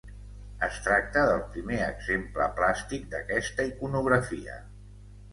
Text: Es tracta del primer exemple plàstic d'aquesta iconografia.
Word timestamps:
Es 0.67 0.77
tracta 0.85 1.25
del 1.31 1.41
primer 1.57 1.75
exemple 1.87 2.47
plàstic 2.59 3.05
d'aquesta 3.11 3.67
iconografia. 3.73 4.57